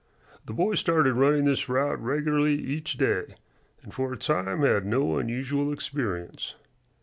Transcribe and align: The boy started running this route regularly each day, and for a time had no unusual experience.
The 0.47 0.53
boy 0.53 0.73
started 0.73 1.13
running 1.13 1.45
this 1.45 1.69
route 1.69 1.99
regularly 2.01 2.55
each 2.55 2.97
day, 2.97 3.35
and 3.83 3.93
for 3.93 4.11
a 4.11 4.17
time 4.17 4.63
had 4.63 4.83
no 4.83 5.19
unusual 5.19 5.71
experience. 5.71 6.55